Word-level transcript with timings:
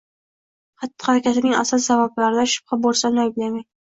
xatti-harakatining 0.83 1.53
asl 1.59 1.83
sabablarida 1.87 2.47
shubha 2.57 2.81
bo‘lsa, 2.87 3.13
uni 3.15 3.25
ayblamang. 3.27 3.65